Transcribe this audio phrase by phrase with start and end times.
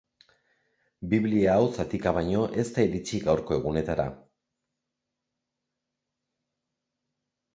[1.09, 4.07] Biblia hau zatika baino ez da iritsi gaurko egunetara.